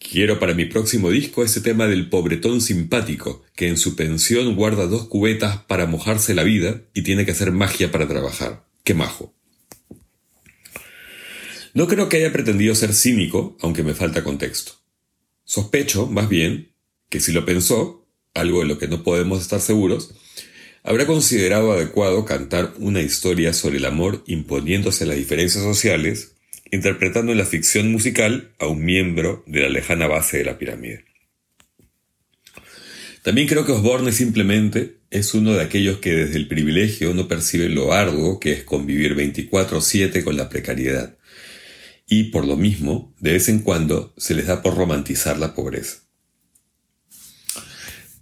Quiero 0.00 0.40
para 0.40 0.54
mi 0.54 0.64
próximo 0.64 1.10
disco 1.10 1.44
ese 1.44 1.60
tema 1.60 1.86
del 1.86 2.08
pobretón 2.08 2.60
simpático, 2.60 3.44
que 3.54 3.68
en 3.68 3.76
su 3.76 3.94
pensión 3.94 4.56
guarda 4.56 4.86
dos 4.86 5.06
cubetas 5.06 5.58
para 5.64 5.86
mojarse 5.86 6.34
la 6.34 6.44
vida 6.44 6.82
y 6.94 7.02
tiene 7.02 7.24
que 7.24 7.32
hacer 7.32 7.52
magia 7.52 7.90
para 7.90 8.08
trabajar. 8.08 8.64
¡Qué 8.84 8.94
majo! 8.94 9.37
No 11.74 11.86
creo 11.86 12.08
que 12.08 12.18
haya 12.18 12.32
pretendido 12.32 12.74
ser 12.74 12.94
cínico, 12.94 13.56
aunque 13.60 13.82
me 13.82 13.94
falta 13.94 14.24
contexto. 14.24 14.72
Sospecho, 15.44 16.06
más 16.06 16.28
bien, 16.28 16.72
que 17.08 17.20
si 17.20 17.32
lo 17.32 17.44
pensó, 17.44 18.06
algo 18.34 18.60
de 18.60 18.66
lo 18.66 18.78
que 18.78 18.88
no 18.88 19.02
podemos 19.02 19.40
estar 19.40 19.60
seguros, 19.60 20.14
habrá 20.82 21.06
considerado 21.06 21.72
adecuado 21.72 22.24
cantar 22.24 22.74
una 22.78 23.02
historia 23.02 23.52
sobre 23.52 23.78
el 23.78 23.84
amor 23.84 24.24
imponiéndose 24.26 25.06
las 25.06 25.16
diferencias 25.16 25.64
sociales, 25.64 26.34
interpretando 26.70 27.32
en 27.32 27.38
la 27.38 27.44
ficción 27.44 27.90
musical 27.90 28.52
a 28.58 28.66
un 28.66 28.84
miembro 28.84 29.42
de 29.46 29.60
la 29.60 29.68
lejana 29.68 30.06
base 30.06 30.38
de 30.38 30.44
la 30.44 30.58
pirámide. 30.58 31.04
También 33.22 33.48
creo 33.48 33.66
que 33.66 33.72
Osborne 33.72 34.12
simplemente 34.12 34.98
es 35.10 35.34
uno 35.34 35.52
de 35.52 35.62
aquellos 35.62 35.98
que 35.98 36.14
desde 36.14 36.36
el 36.36 36.48
privilegio 36.48 37.12
no 37.14 37.28
percibe 37.28 37.68
lo 37.68 37.92
arduo 37.92 38.38
que 38.38 38.52
es 38.52 38.64
convivir 38.64 39.14
24/7 39.14 40.22
con 40.24 40.36
la 40.36 40.48
precariedad 40.48 41.17
y 42.08 42.24
por 42.24 42.46
lo 42.46 42.56
mismo, 42.56 43.14
de 43.20 43.32
vez 43.32 43.48
en 43.48 43.60
cuando, 43.60 44.14
se 44.16 44.34
les 44.34 44.46
da 44.46 44.62
por 44.62 44.76
romantizar 44.76 45.38
la 45.38 45.54
pobreza. 45.54 45.98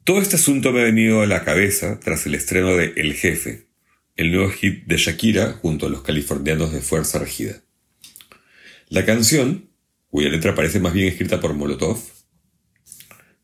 Todo 0.02 0.20
este 0.20 0.36
asunto 0.36 0.72
me 0.72 0.80
ha 0.80 0.84
venido 0.84 1.22
a 1.22 1.26
la 1.26 1.44
cabeza 1.44 2.00
tras 2.00 2.26
el 2.26 2.34
estreno 2.34 2.76
de 2.76 2.92
El 2.96 3.14
Jefe, 3.14 3.69
el 4.16 4.32
nuevo 4.32 4.50
hit 4.50 4.86
de 4.86 4.96
Shakira 4.96 5.52
junto 5.52 5.86
a 5.86 5.88
los 5.88 6.02
californianos 6.02 6.72
de 6.72 6.80
Fuerza 6.80 7.20
Regida. 7.20 7.62
La 8.88 9.04
canción, 9.04 9.70
cuya 10.10 10.30
letra 10.30 10.54
parece 10.54 10.80
más 10.80 10.92
bien 10.92 11.08
escrita 11.08 11.41
por 11.41 11.54
Molotov, 11.54 11.98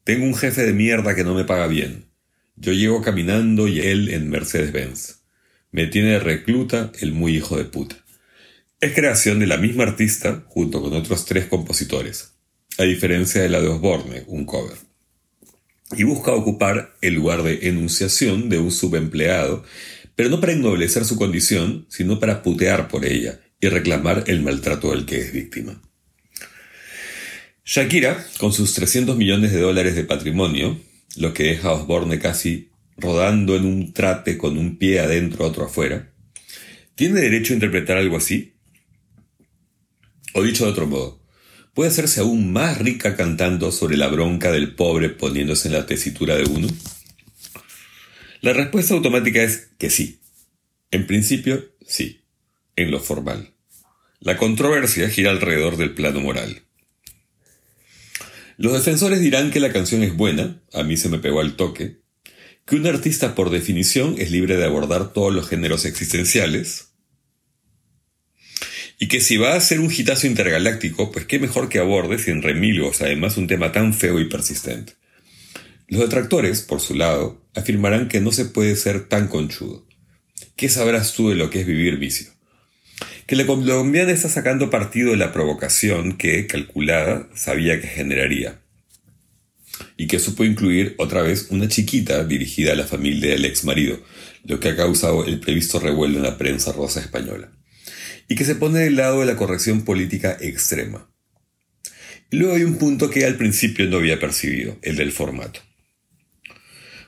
Tengo 0.05 0.25
un 0.25 0.35
jefe 0.35 0.63
de 0.63 0.73
mierda 0.73 1.15
que 1.15 1.25
no 1.25 1.35
me 1.35 1.45
paga 1.45 1.69
bien. 1.69 2.07
Yo 2.57 2.73
llego 2.73 3.03
caminando 3.03 3.69
y 3.69 3.81
él 3.81 4.09
en 4.09 4.29
Mercedes-Benz. 4.29 5.23
Me 5.71 5.87
tiene 5.87 6.11
de 6.11 6.19
recluta 6.19 6.91
el 7.01 7.13
muy 7.13 7.37
hijo 7.37 7.57
de 7.57 7.65
puta. 7.65 8.02
Es 8.83 8.95
creación 8.95 9.39
de 9.39 9.47
la 9.47 9.59
misma 9.59 9.85
artista 9.85 10.43
junto 10.49 10.83
con 10.83 10.93
otros 10.93 11.25
tres 11.25 11.47
compositores, 11.47 12.33
a 12.79 12.83
diferencia 12.83 13.41
de 13.41 13.49
la 13.49 13.61
de 13.61 13.69
Osborne, 13.69 14.25
un 14.27 14.45
cover. 14.45 14.77
Y 15.97 16.03
busca 16.03 16.33
ocupar 16.33 16.97
el 17.01 17.15
lugar 17.15 17.45
de 17.45 17.69
enunciación 17.69 18.49
de 18.49 18.59
un 18.59 18.73
subempleado, 18.73 19.63
pero 20.17 20.31
no 20.31 20.41
para 20.41 20.55
ennoblecer 20.55 21.05
su 21.05 21.17
condición, 21.17 21.87
sino 21.91 22.19
para 22.19 22.43
putear 22.43 22.89
por 22.89 23.07
ella 23.07 23.39
y 23.61 23.69
reclamar 23.69 24.25
el 24.27 24.43
maltrato 24.43 24.91
del 24.91 25.07
que 25.07 25.21
es 25.21 25.33
víctima. 25.33 25.81
Shakira, 27.65 28.27
con 28.41 28.53
sus 28.53 28.75
300 28.75 29.17
millones 29.17 29.53
de 29.53 29.61
dólares 29.61 29.95
de 29.95 30.03
patrimonio, 30.03 30.77
lo 31.19 31.33
que 31.33 31.45
deja 31.45 31.69
a 31.69 31.75
Osborne 31.75 32.19
casi 32.19 32.73
rodando 32.97 33.55
en 33.55 33.65
un 33.65 33.93
trate 33.93 34.37
con 34.37 34.59
un 34.59 34.77
pie 34.77 34.99
adentro 34.99 35.47
otro 35.47 35.67
afuera, 35.67 36.11
¿tiene 36.97 37.21
derecho 37.21 37.53
a 37.53 37.55
interpretar 37.55 37.97
algo 37.97 38.17
así? 38.17 38.53
O 40.35 40.43
dicho 40.43 40.65
de 40.65 40.73
otro 40.73 40.87
modo, 40.87 41.23
¿puede 41.75 41.91
hacerse 41.91 42.21
aún 42.21 42.53
más 42.53 42.79
rica 42.79 43.17
cantando 43.17 43.71
sobre 43.73 43.97
la 43.97 44.09
bronca 44.09 44.51
del 44.51 44.75
pobre 44.75 45.11
poniéndose 45.11 45.69
en 45.69 45.75
la 45.75 45.87
tesitura 45.87 46.37
de 46.37 46.45
uno? 46.45 46.69
La 48.41 48.53
respuesta 48.53 48.95
automática 48.95 49.43
es 49.43 49.71
que 49.79 49.91
sí. 49.91 50.21
En 50.91 51.07
principio, 51.07 51.75
sí. 51.87 52.25
En 52.77 52.91
lo 52.91 53.01
formal. 53.01 53.55
La 54.21 54.37
controversia 54.37 55.09
gira 55.11 55.31
alrededor 55.31 55.77
del 55.77 55.95
plano 55.95 56.21
moral. 56.21 56.63
Los 58.57 58.73
defensores 58.73 59.21
dirán 59.21 59.51
que 59.51 59.61
la 59.61 59.73
canción 59.73 60.03
es 60.03 60.17
buena, 60.17 60.63
a 60.73 60.83
mí 60.83 60.97
se 60.97 61.09
me 61.09 61.19
pegó 61.19 61.41
al 61.41 61.57
toque, 61.57 62.03
que 62.65 62.77
un 62.77 62.87
artista 62.87 63.35
por 63.35 63.51
definición 63.51 64.15
es 64.19 64.31
libre 64.31 64.57
de 64.57 64.65
abordar 64.65 65.13
todos 65.13 65.33
los 65.33 65.49
géneros 65.49 65.85
existenciales, 65.85 66.92
y 69.03 69.09
que 69.09 69.21
si 69.21 69.37
va 69.37 69.57
a 69.57 69.61
ser 69.61 69.81
un 69.81 69.91
hitazo 69.93 70.29
intergaláctico, 70.29 71.11
pues 71.11 71.25
qué 71.25 71.41
mejor 71.41 71.69
que 71.69 71.81
aborde 71.81 72.21
sin 72.21 72.41
remilgos 72.41 73.03
además 73.03 73.37
un 73.37 73.49
tema 73.49 73.73
tan 73.73 73.95
feo 73.95 74.21
y 74.21 74.27
persistente. 74.27 74.93
Los 75.89 76.03
detractores, 76.03 76.61
por 76.61 76.81
su 76.81 76.95
lado, 76.95 77.45
afirmarán 77.57 78.07
que 78.07 78.21
no 78.21 78.31
se 78.31 78.45
puede 78.45 78.77
ser 78.77 79.09
tan 79.09 79.27
conchudo. 79.27 79.85
¿Qué 80.55 80.69
sabrás 80.69 81.15
tú 81.15 81.31
de 81.31 81.35
lo 81.35 81.51
que 81.51 81.63
es 81.63 81.67
vivir 81.67 81.97
vicio? 81.97 82.31
Que 83.27 83.35
la 83.35 83.45
colombiana 83.45 84.13
está 84.13 84.29
sacando 84.29 84.71
partido 84.71 85.11
de 85.11 85.17
la 85.17 85.33
provocación 85.33 86.17
que, 86.17 86.47
calculada, 86.47 87.29
sabía 87.35 87.81
que 87.81 87.89
generaría. 87.89 88.61
Y 89.97 90.07
que 90.07 90.21
supo 90.21 90.45
incluir 90.45 90.95
otra 90.99 91.23
vez 91.23 91.49
una 91.51 91.67
chiquita 91.67 92.23
dirigida 92.23 92.71
a 92.71 92.77
la 92.77 92.87
familia 92.87 93.33
del 93.33 93.47
ex 93.47 93.65
marido, 93.65 94.01
lo 94.45 94.61
que 94.61 94.69
ha 94.69 94.77
causado 94.77 95.25
el 95.25 95.41
previsto 95.41 95.81
revuelo 95.81 96.19
en 96.19 96.23
la 96.23 96.39
prensa 96.39 96.71
rosa 96.71 97.01
española 97.01 97.51
y 98.29 98.35
que 98.35 98.45
se 98.45 98.55
pone 98.55 98.81
del 98.81 98.97
lado 98.97 99.21
de 99.21 99.27
la 99.27 99.37
corrección 99.37 99.83
política 99.85 100.37
extrema. 100.41 101.09
Y 102.31 102.37
luego 102.37 102.55
hay 102.55 102.65
un 102.65 102.77
punto 102.77 103.11
que 103.11 103.27
al 103.27 103.37
principio 103.37 103.87
no 103.87 103.99
había 103.99 104.19
percibido, 104.19 104.79
el 104.83 104.97
del 104.97 105.13
formato. 105.13 105.61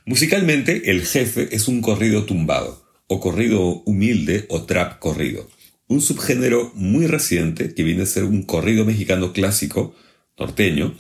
Musicalmente, 0.07 0.91
el 0.91 1.05
jefe 1.07 1.49
es 1.55 1.67
un 1.67 1.81
corrido 1.81 2.25
tumbado, 2.25 2.85
o 3.07 3.21
corrido 3.21 3.83
humilde 3.87 4.47
o 4.49 4.65
trap 4.65 4.99
corrido, 4.99 5.49
un 5.87 6.01
subgénero 6.01 6.73
muy 6.75 7.07
reciente 7.07 7.75
que 7.75 7.83
viene 7.83 8.03
a 8.03 8.07
ser 8.07 8.25
un 8.25 8.43
corrido 8.43 8.85
mexicano 8.85 9.33
clásico, 9.33 9.95
norteño, 10.39 10.99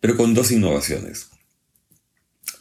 pero 0.00 0.16
con 0.16 0.34
dos 0.34 0.50
innovaciones. 0.50 1.30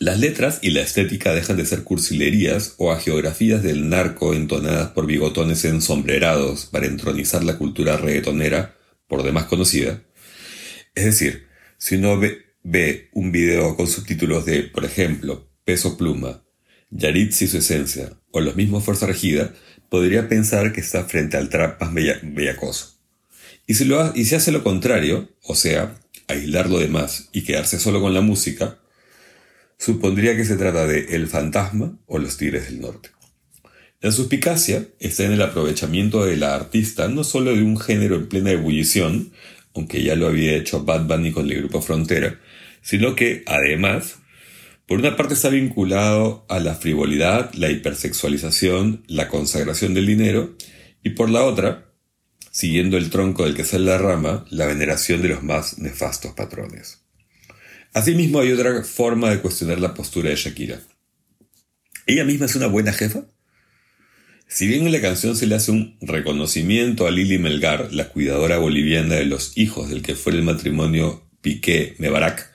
Las 0.04 0.20
letras 0.20 0.60
y 0.62 0.72
la 0.72 0.82
estética 0.82 1.34
dejan 1.34 1.56
de 1.56 1.66
ser 1.66 1.84
cursilerías 1.84 2.74
o 2.78 2.94
geografías 2.98 3.64
del 3.64 3.88
narco 3.88 4.34
entonadas 4.34 4.90
por 4.90 5.06
bigotones 5.06 5.64
ensombrerados 5.64 6.66
para 6.66 6.88
entronizar 6.88 7.46
la 7.46 7.58
cultura 7.58 7.96
reggaetonera, 7.96 8.76
por 9.08 9.24
demás 9.24 9.46
conocida. 9.46 10.04
Es 10.94 11.06
decir, 11.06 11.48
si 11.78 11.96
uno 11.96 12.20
ve 12.20 13.10
un 13.14 13.32
video 13.32 13.78
con 13.78 13.88
subtítulos 13.88 14.46
de, 14.46 14.64
por 14.64 14.84
ejemplo, 14.84 15.50
Peso 15.64 15.96
Pluma, 15.96 16.44
Yaritz 16.90 17.42
y 17.44 17.48
su 17.48 17.60
esencia, 17.60 18.12
o 18.32 18.42
los 18.42 18.58
mismos 18.58 18.84
Fuerza 18.84 19.08
Regida, 19.08 19.54
podría 19.88 20.28
pensar 20.28 20.74
que 20.74 20.82
está 20.82 21.06
frente 21.06 21.38
al 21.38 21.48
trap 21.48 21.82
más 21.82 21.94
bellacoso. 21.94 23.00
Y 23.68 23.76
si, 23.76 23.86
lo 23.86 24.12
y 24.14 24.26
si 24.26 24.36
hace 24.36 24.52
lo 24.52 24.66
contrario, 24.66 25.30
o 25.44 25.56
sea, 25.56 25.96
aislar 26.28 26.70
lo 26.70 26.80
demás 26.80 27.30
y 27.32 27.44
quedarse 27.44 27.80
solo 27.80 28.02
con 28.02 28.14
la 28.14 28.20
música, 28.20 28.80
supondría 29.78 30.36
que 30.36 30.46
se 30.46 30.56
trata 30.56 30.88
de 30.88 31.16
El 31.16 31.28
Fantasma 31.28 31.98
o 32.06 32.18
Los 32.18 32.38
Tigres 32.38 32.66
del 32.66 32.82
Norte. 32.82 33.10
La 34.02 34.12
suspicacia 34.12 34.88
está 35.00 35.24
en 35.24 35.32
el 35.32 35.42
aprovechamiento 35.42 36.26
de 36.26 36.36
la 36.36 36.56
artista 36.56 37.08
no 37.08 37.24
solo 37.24 37.56
de 37.56 37.64
un 37.64 37.80
género 37.80 38.16
en 38.16 38.28
plena 38.28 38.52
ebullición, 38.52 39.32
aunque 39.74 40.04
ya 40.04 40.16
lo 40.16 40.28
había 40.28 40.56
hecho 40.56 40.84
Bad 40.84 41.06
Bunny 41.06 41.32
con 41.32 41.50
el 41.50 41.58
grupo 41.58 41.82
Frontera, 41.82 42.40
sino 42.82 43.16
que, 43.16 43.44
además, 43.48 44.18
por 44.88 45.00
una 45.00 45.16
parte 45.16 45.36
está 45.36 45.50
vinculado 45.50 46.46
a 46.50 46.60
la 46.60 46.76
frivolidad, 46.76 47.54
la 47.54 47.70
hipersexualización, 47.70 49.06
la 49.08 49.30
consagración 49.30 49.94
del 49.94 50.06
dinero, 50.06 50.56
y 51.02 51.12
por 51.12 51.30
la 51.30 51.44
otra, 51.44 51.94
siguiendo 52.52 52.98
el 52.98 53.10
tronco 53.10 53.46
del 53.46 53.56
que 53.56 53.64
sale 53.64 53.86
la 53.86 53.98
rama, 53.98 54.46
la 54.50 54.66
veneración 54.66 55.22
de 55.22 55.30
los 55.30 55.44
más 55.44 55.80
nefastos 55.80 56.34
patrones. 56.34 57.03
Asimismo 57.94 58.40
hay 58.40 58.52
otra 58.52 58.84
forma 58.84 59.30
de 59.30 59.40
cuestionar 59.40 59.80
la 59.80 59.94
postura 59.94 60.32
de 60.32 60.36
Shakira. 60.36 60.82
¿Ella 62.08 62.26
misma 62.26 62.48
es 62.48 62.56
una 62.56 62.68
buena 62.68 62.92
jefa? 62.92 63.26
Si 64.48 64.68
bien 64.68 64.86
en 64.86 64.92
la 64.92 65.02
canción 65.02 65.36
se 65.36 65.46
le 65.46 65.56
hace 65.56 65.72
un 65.72 65.98
reconocimiento 66.02 67.08
a 67.08 67.12
Lili 67.12 67.38
Melgar, 67.38 67.94
la 67.94 68.10
cuidadora 68.10 68.58
boliviana 68.58 69.16
de 69.16 69.26
los 69.26 69.58
hijos 69.58 69.90
del 69.90 70.02
que 70.02 70.16
fue 70.16 70.34
el 70.34 70.44
matrimonio 70.44 71.30
Piqué-Mebarak, 71.42 72.52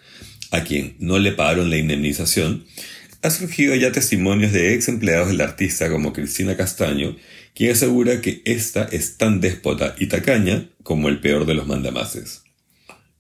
a 0.51 0.65
quien 0.65 0.97
no 0.99 1.19
le 1.19 1.33
pagaron 1.33 1.71
la 1.71 1.77
indemnización, 1.77 2.65
ha 3.23 3.31
surgido 3.31 3.75
ya 3.75 3.93
testimonios 3.93 4.53
de 4.53 4.75
ex 4.75 4.89
empleados 4.89 5.29
del 5.29 5.41
artista 5.41 5.91
como 5.91 6.13
Cristina 6.13 6.57
Castaño, 6.57 7.17
quien 7.55 7.73
asegura 7.73 8.21
que 8.21 8.43
esta 8.45 8.85
es 8.85 9.17
tan 9.17 9.41
déspota 9.41 9.95
y 9.99 10.07
tacaña 10.07 10.69
como 10.83 11.09
el 11.09 11.21
peor 11.21 11.47
de 11.47 11.55
los 11.55 11.67
mandamases. 11.67 12.43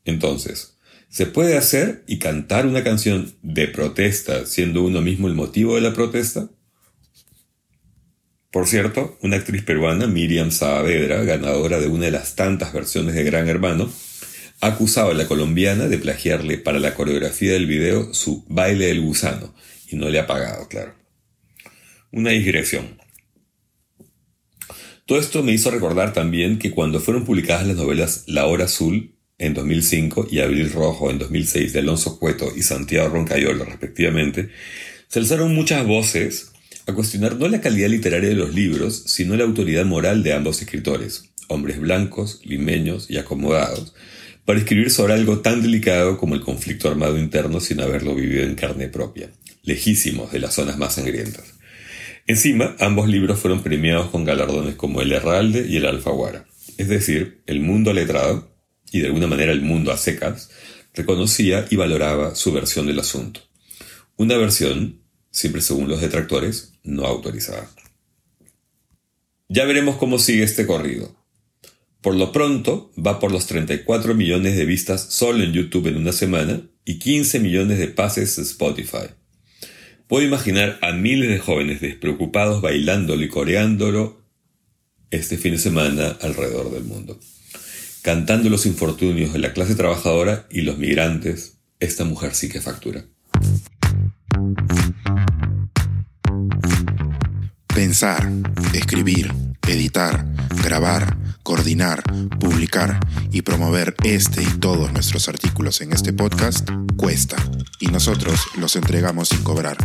Entonces, 0.04 0.77
¿se 1.08 1.26
puede 1.26 1.56
hacer 1.56 2.04
y 2.06 2.18
cantar 2.18 2.66
una 2.66 2.84
canción 2.84 3.34
de 3.42 3.68
protesta 3.68 4.46
siendo 4.46 4.82
uno 4.82 5.00
mismo 5.00 5.28
el 5.28 5.34
motivo 5.34 5.74
de 5.74 5.80
la 5.80 5.92
protesta? 5.92 6.50
Por 8.50 8.66
cierto, 8.66 9.18
una 9.22 9.36
actriz 9.36 9.62
peruana, 9.62 10.06
Miriam 10.06 10.50
Saavedra, 10.50 11.22
ganadora 11.24 11.80
de 11.80 11.88
una 11.88 12.06
de 12.06 12.12
las 12.12 12.34
tantas 12.34 12.72
versiones 12.72 13.14
de 13.14 13.24
Gran 13.24 13.48
Hermano, 13.48 13.90
ha 14.60 14.68
acusado 14.68 15.10
a 15.10 15.14
la 15.14 15.28
colombiana 15.28 15.86
de 15.86 15.98
plagiarle 15.98 16.58
para 16.58 16.78
la 16.78 16.94
coreografía 16.94 17.52
del 17.52 17.66
video 17.66 18.12
su 18.14 18.44
baile 18.48 18.86
del 18.86 19.02
gusano, 19.02 19.54
y 19.86 19.96
no 19.96 20.08
le 20.08 20.18
ha 20.18 20.26
pagado, 20.26 20.66
claro. 20.68 20.94
Una 22.10 22.30
digresión. 22.30 22.98
Todo 25.04 25.18
esto 25.18 25.42
me 25.42 25.52
hizo 25.52 25.70
recordar 25.70 26.12
también 26.12 26.58
que 26.58 26.70
cuando 26.70 27.00
fueron 27.00 27.24
publicadas 27.24 27.66
las 27.66 27.76
novelas 27.76 28.24
La 28.26 28.46
Hora 28.46 28.64
Azul 28.64 29.17
en 29.38 29.54
2005 29.54 30.28
y 30.30 30.40
Abril 30.40 30.72
Rojo 30.72 31.10
en 31.10 31.18
2006 31.18 31.72
de 31.72 31.78
Alonso 31.78 32.18
Cueto 32.18 32.52
y 32.54 32.62
Santiago 32.62 33.08
Roncayolo 33.08 33.64
respectivamente, 33.64 34.50
se 35.06 35.20
alzaron 35.20 35.54
muchas 35.54 35.86
voces 35.86 36.52
a 36.86 36.92
cuestionar 36.92 37.36
no 37.36 37.48
la 37.48 37.60
calidad 37.60 37.88
literaria 37.88 38.30
de 38.30 38.34
los 38.34 38.54
libros, 38.54 39.04
sino 39.06 39.36
la 39.36 39.44
autoridad 39.44 39.84
moral 39.84 40.22
de 40.22 40.32
ambos 40.32 40.60
escritores, 40.60 41.30
hombres 41.48 41.78
blancos, 41.78 42.40
limeños 42.44 43.10
y 43.10 43.18
acomodados, 43.18 43.94
para 44.44 44.58
escribir 44.58 44.90
sobre 44.90 45.12
algo 45.12 45.40
tan 45.40 45.62
delicado 45.62 46.16
como 46.16 46.34
el 46.34 46.40
conflicto 46.40 46.88
armado 46.88 47.18
interno 47.18 47.60
sin 47.60 47.80
haberlo 47.80 48.14
vivido 48.14 48.44
en 48.44 48.54
carne 48.54 48.88
propia, 48.88 49.30
lejísimos 49.62 50.32
de 50.32 50.40
las 50.40 50.54
zonas 50.54 50.78
más 50.78 50.94
sangrientas. 50.94 51.44
Encima, 52.26 52.74
ambos 52.80 53.08
libros 53.08 53.38
fueron 53.38 53.62
premiados 53.62 54.08
con 54.08 54.24
galardones 54.24 54.74
como 54.74 55.02
el 55.02 55.12
Herralde 55.12 55.66
y 55.68 55.76
el 55.76 55.86
Alfaguara, 55.86 56.46
es 56.78 56.88
decir, 56.88 57.42
el 57.46 57.60
mundo 57.60 57.92
letrado, 57.92 58.50
y 58.92 59.00
de 59.00 59.06
alguna 59.06 59.26
manera 59.26 59.52
el 59.52 59.62
mundo 59.62 59.92
a 59.92 59.96
secas, 59.96 60.50
reconocía 60.94 61.66
y 61.70 61.76
valoraba 61.76 62.34
su 62.34 62.52
versión 62.52 62.86
del 62.86 62.98
asunto. 62.98 63.40
Una 64.16 64.36
versión 64.36 65.00
siempre 65.30 65.62
según 65.62 65.88
los 65.88 66.00
detractores, 66.00 66.72
no 66.82 67.06
autorizada. 67.06 67.70
Ya 69.48 69.64
veremos 69.64 69.96
cómo 69.96 70.18
sigue 70.18 70.42
este 70.42 70.66
corrido. 70.66 71.16
Por 72.00 72.14
lo 72.14 72.32
pronto, 72.32 72.92
va 72.94 73.18
por 73.18 73.32
los 73.32 73.46
34 73.46 74.14
millones 74.14 74.56
de 74.56 74.64
vistas 74.64 75.06
solo 75.10 75.42
en 75.42 75.52
YouTube 75.52 75.88
en 75.88 75.96
una 75.96 76.12
semana 76.12 76.62
y 76.84 76.98
15 76.98 77.40
millones 77.40 77.78
de 77.78 77.88
pases 77.88 78.38
en 78.38 78.44
Spotify. 78.44 79.08
Puedo 80.06 80.26
imaginar 80.26 80.78
a 80.80 80.92
miles 80.92 81.28
de 81.28 81.38
jóvenes 81.38 81.80
despreocupados 81.80 82.62
bailándolo 82.62 83.22
y 83.24 83.28
coreándolo 83.28 84.22
este 85.10 85.36
fin 85.36 85.52
de 85.52 85.58
semana 85.58 86.16
alrededor 86.20 86.70
del 86.70 86.84
mundo. 86.84 87.18
Cantando 88.02 88.48
los 88.48 88.66
infortunios 88.66 89.32
de 89.32 89.40
la 89.40 89.52
clase 89.52 89.74
trabajadora 89.74 90.46
y 90.50 90.60
los 90.62 90.78
migrantes, 90.78 91.58
esta 91.80 92.04
mujer 92.04 92.34
sí 92.34 92.48
que 92.48 92.60
factura. 92.60 93.04
Pensar, 97.66 98.30
escribir, 98.72 99.32
editar, 99.66 100.24
grabar, 100.64 101.16
coordinar, 101.42 102.04
publicar 102.38 103.00
y 103.32 103.42
promover 103.42 103.96
este 104.04 104.42
y 104.42 104.58
todos 104.58 104.92
nuestros 104.92 105.28
artículos 105.28 105.80
en 105.80 105.92
este 105.92 106.12
podcast 106.12 106.68
cuesta 106.96 107.36
y 107.80 107.88
nosotros 107.88 108.40
los 108.56 108.76
entregamos 108.76 109.28
sin 109.28 109.42
cobrar. 109.42 109.76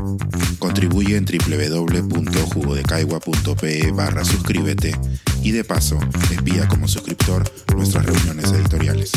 Contribuye 0.60 1.18
en 1.18 1.25
www.jugodecaigua.pe 1.25 3.92
barra 3.92 4.24
suscríbete 4.24 4.94
y 5.43 5.51
de 5.51 5.63
paso 5.63 5.99
envía 6.31 6.67
como 6.67 6.87
suscriptor 6.87 7.43
nuestras 7.75 8.05
reuniones 8.05 8.51
editoriales. 8.51 9.11